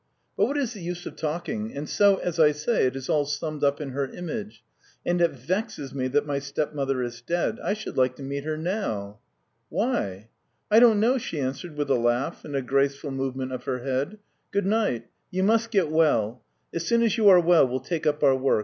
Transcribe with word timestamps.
But 0.35 0.47
what 0.47 0.57
is 0.57 0.73
the 0.73 0.81
use 0.81 1.05
of 1.05 1.15
talking! 1.15 1.77
And 1.77 1.87
so, 1.87 2.15
as 2.15 2.39
I 2.39 2.53
say, 2.53 2.87
it 2.87 2.95
is 2.95 3.07
all 3.07 3.23
summed 3.23 3.63
up 3.63 3.79
in 3.79 3.91
her 3.91 4.07
image.... 4.09 4.63
And 5.05 5.21
it 5.21 5.29
vexes 5.29 5.93
me 5.93 6.07
that 6.07 6.25
my 6.25 6.39
stepmother 6.39 7.03
is 7.03 7.21
dead. 7.21 7.59
I 7.63 7.73
should 7.75 7.97
like 7.97 8.15
to 8.15 8.23
meet 8.23 8.43
her 8.43 8.57
now!" 8.57 9.19
"Why?" 9.69 10.29
"I 10.71 10.79
don't 10.79 10.99
know," 10.99 11.19
she 11.19 11.39
answered 11.39 11.77
with 11.77 11.91
a 11.91 11.99
laugh 11.99 12.43
and 12.43 12.55
a 12.55 12.63
graceful 12.63 13.11
movement 13.11 13.51
of 13.51 13.65
her 13.65 13.83
head. 13.83 14.17
"Good 14.49 14.65
night. 14.65 15.05
You 15.29 15.43
must 15.43 15.69
get 15.69 15.91
well. 15.91 16.43
As 16.73 16.83
soon 16.83 17.03
as 17.03 17.15
you 17.19 17.29
are 17.29 17.39
well, 17.39 17.67
we'll 17.67 17.79
take 17.79 18.07
up 18.07 18.23
our 18.23 18.35
work. 18.35 18.59